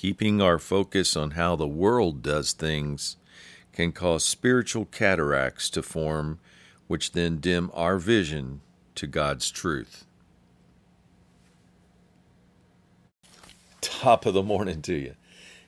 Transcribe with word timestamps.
Keeping 0.00 0.40
our 0.40 0.58
focus 0.58 1.14
on 1.14 1.32
how 1.32 1.56
the 1.56 1.68
world 1.68 2.22
does 2.22 2.54
things 2.54 3.18
can 3.74 3.92
cause 3.92 4.24
spiritual 4.24 4.86
cataracts 4.86 5.68
to 5.68 5.82
form, 5.82 6.38
which 6.86 7.12
then 7.12 7.36
dim 7.36 7.70
our 7.74 7.98
vision 7.98 8.62
to 8.94 9.06
God's 9.06 9.50
truth. 9.50 10.06
Top 13.82 14.24
of 14.24 14.32
the 14.32 14.42
morning 14.42 14.80
to 14.80 14.94
you. 14.94 15.16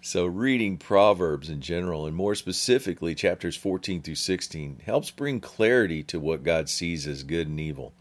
So, 0.00 0.24
reading 0.24 0.78
Proverbs 0.78 1.50
in 1.50 1.60
general, 1.60 2.06
and 2.06 2.16
more 2.16 2.34
specifically 2.34 3.14
chapters 3.14 3.56
14 3.56 4.00
through 4.00 4.14
16, 4.14 4.80
helps 4.86 5.10
bring 5.10 5.38
clarity 5.38 6.02
to 6.04 6.18
what 6.18 6.42
God 6.42 6.70
sees 6.70 7.06
as 7.06 7.24
good 7.24 7.46
and 7.46 7.60
evil. 7.60 7.92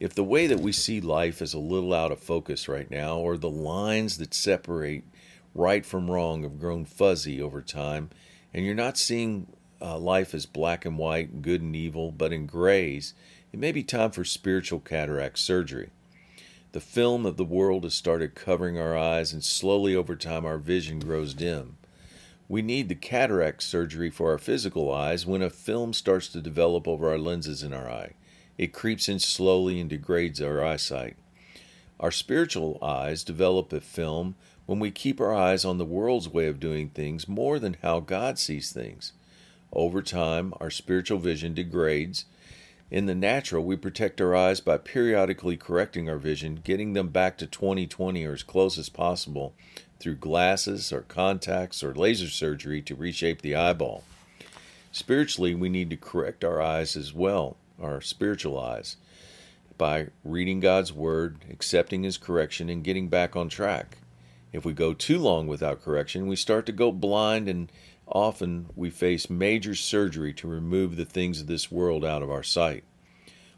If 0.00 0.14
the 0.14 0.24
way 0.24 0.46
that 0.46 0.60
we 0.60 0.72
see 0.72 1.02
life 1.02 1.42
is 1.42 1.52
a 1.52 1.58
little 1.58 1.92
out 1.92 2.10
of 2.10 2.20
focus 2.20 2.68
right 2.68 2.90
now, 2.90 3.18
or 3.18 3.36
the 3.36 3.50
lines 3.50 4.16
that 4.16 4.32
separate 4.32 5.04
right 5.58 5.84
from 5.84 6.10
wrong 6.10 6.44
have 6.44 6.60
grown 6.60 6.84
fuzzy 6.84 7.42
over 7.42 7.60
time, 7.60 8.10
and 8.54 8.64
you're 8.64 8.74
not 8.74 8.96
seeing 8.96 9.48
uh, 9.82 9.98
life 9.98 10.32
as 10.32 10.46
black 10.46 10.84
and 10.84 10.96
white, 10.96 11.42
good 11.42 11.60
and 11.60 11.74
evil, 11.74 12.12
but 12.12 12.32
in 12.32 12.46
grays, 12.46 13.12
it 13.52 13.58
may 13.58 13.72
be 13.72 13.82
time 13.82 14.10
for 14.10 14.24
spiritual 14.24 14.78
cataract 14.78 15.38
surgery. 15.38 15.90
The 16.72 16.80
film 16.80 17.26
of 17.26 17.36
the 17.36 17.44
world 17.44 17.84
has 17.84 17.94
started 17.94 18.34
covering 18.34 18.78
our 18.78 18.96
eyes, 18.96 19.32
and 19.32 19.42
slowly 19.42 19.96
over 19.96 20.14
time 20.14 20.44
our 20.44 20.58
vision 20.58 21.00
grows 21.00 21.34
dim. 21.34 21.76
We 22.48 22.62
need 22.62 22.88
the 22.88 22.94
cataract 22.94 23.62
surgery 23.62 24.10
for 24.10 24.30
our 24.30 24.38
physical 24.38 24.92
eyes 24.92 25.26
when 25.26 25.42
a 25.42 25.50
film 25.50 25.92
starts 25.92 26.28
to 26.28 26.40
develop 26.40 26.86
over 26.86 27.10
our 27.10 27.18
lenses 27.18 27.62
in 27.62 27.72
our 27.72 27.90
eye. 27.90 28.14
It 28.56 28.72
creeps 28.72 29.08
in 29.08 29.18
slowly 29.18 29.80
and 29.80 29.90
degrades 29.90 30.40
our 30.40 30.64
eyesight. 30.64 31.16
Our 32.00 32.10
spiritual 32.10 32.78
eyes 32.80 33.24
develop 33.24 33.72
a 33.72 33.80
film 33.80 34.36
when 34.66 34.78
we 34.78 34.90
keep 34.90 35.20
our 35.20 35.34
eyes 35.34 35.64
on 35.64 35.78
the 35.78 35.84
world's 35.84 36.28
way 36.28 36.46
of 36.46 36.60
doing 36.60 36.90
things 36.90 37.26
more 37.26 37.58
than 37.58 37.76
how 37.82 38.00
God 38.00 38.38
sees 38.38 38.70
things. 38.72 39.12
Over 39.72 40.00
time, 40.02 40.54
our 40.60 40.70
spiritual 40.70 41.18
vision 41.18 41.54
degrades 41.54 42.24
in 42.90 43.04
the 43.04 43.14
natural, 43.14 43.64
we 43.64 43.76
protect 43.76 44.20
our 44.20 44.34
eyes 44.34 44.60
by 44.60 44.78
periodically 44.78 45.58
correcting 45.58 46.08
our 46.08 46.16
vision, 46.16 46.60
getting 46.64 46.94
them 46.94 47.08
back 47.08 47.36
to 47.38 47.46
20/20 47.46 48.24
or 48.24 48.32
as 48.32 48.42
close 48.42 48.78
as 48.78 48.88
possible 48.88 49.52
through 50.00 50.16
glasses 50.16 50.90
or 50.90 51.02
contacts 51.02 51.82
or 51.82 51.94
laser 51.94 52.28
surgery 52.28 52.80
to 52.80 52.94
reshape 52.94 53.42
the 53.42 53.54
eyeball. 53.54 54.04
Spiritually, 54.90 55.54
we 55.54 55.68
need 55.68 55.90
to 55.90 55.96
correct 55.96 56.42
our 56.44 56.62
eyes 56.62 56.96
as 56.96 57.12
well, 57.12 57.58
our 57.78 58.00
spiritual 58.00 58.58
eyes, 58.58 58.96
by 59.78 60.08
reading 60.24 60.60
God's 60.60 60.92
Word, 60.92 61.44
accepting 61.48 62.02
His 62.02 62.18
correction, 62.18 62.68
and 62.68 62.84
getting 62.84 63.08
back 63.08 63.36
on 63.36 63.48
track. 63.48 63.98
If 64.52 64.64
we 64.64 64.72
go 64.72 64.92
too 64.92 65.18
long 65.18 65.46
without 65.46 65.82
correction, 65.82 66.26
we 66.26 66.36
start 66.36 66.66
to 66.66 66.72
go 66.72 66.90
blind 66.90 67.48
and 67.48 67.70
Often 68.10 68.70
we 68.74 68.88
face 68.88 69.28
major 69.28 69.74
surgery 69.74 70.32
to 70.34 70.48
remove 70.48 70.96
the 70.96 71.04
things 71.04 71.42
of 71.42 71.46
this 71.46 71.70
world 71.70 72.06
out 72.06 72.22
of 72.22 72.30
our 72.30 72.42
sight. 72.42 72.84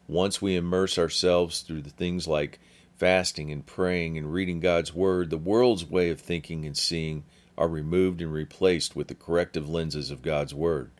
Once 0.09 0.43
we 0.43 0.57
immerse 0.57 0.98
ourselves 0.98 1.61
through 1.61 1.83
the 1.83 1.91
things 1.91 2.27
like 2.27 2.59
fasting 2.97 3.53
and 3.53 3.65
praying 3.65 4.19
and 4.19 4.33
reading 4.33 4.59
God's 4.59 4.93
Word, 4.93 5.31
the 5.31 5.39
world's 5.39 5.85
way 5.89 6.11
of 6.11 6.21
thinking 6.21 6.65
and 6.67 6.77
seeing 6.77 7.23
are 7.57 7.69
removed 7.69 8.21
and 8.21 8.33
replaced 8.33 8.97
with 8.97 9.07
the 9.07 9.15
corrective 9.15 9.69
lenses 9.69 10.11
of 10.11 10.21
God's 10.21 10.53
Word. 10.53 10.91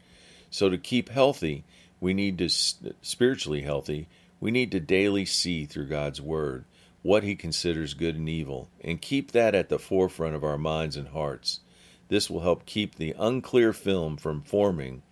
So, 0.48 0.69
to 0.69 0.79
keep 0.79 1.09
healthy, 1.09 1.65
we 2.01 2.15
need 2.15 2.39
to, 2.39 2.48
spiritually 2.48 3.63
healthy, 3.63 4.09
we 4.41 4.50
need 4.50 4.72
to 4.72 4.80
daily 4.80 5.24
see 5.24 5.66
through 5.66 5.86
God's 5.86 6.20
Word 6.20 6.64
what 7.02 7.22
He 7.22 7.34
considers 7.34 7.94
good 7.94 8.16
and 8.16 8.28
evil, 8.28 8.69
and 8.83 9.00
keep 9.00 9.33
that 9.33 9.55
at 9.55 9.69
the 9.69 9.78
forefront 9.78 10.34
of 10.34 10.44
our 10.44 10.58
minds 10.58 10.96
and 10.96 11.08
hearts. 11.08 11.60
This 12.08 12.28
will 12.28 12.41
help 12.41 12.66
keep 12.66 12.96
the 12.96 13.14
unclear 13.18 13.72
film 13.72 14.16
from 14.16 14.42
forming, 14.42 15.02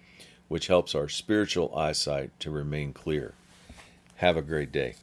which 0.49 0.67
helps 0.67 0.95
our 0.95 1.09
spiritual 1.09 1.75
eyesight 1.77 2.39
to 2.41 2.51
remain 2.51 2.93
clear. 2.93 3.35
Have 4.17 4.37
a 4.37 4.43
great 4.43 4.73
day. 4.73 4.97